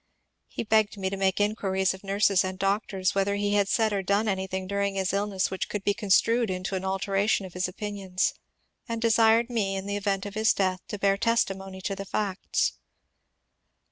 [0.47, 4.01] He begged me to make inquiries of nurses and doctors whether he had said or
[4.01, 8.33] done anything during his illness which could be construed into an alteration of his opinions,
[8.89, 12.73] and desired me, in the event of his death, to bear testimony to the facts.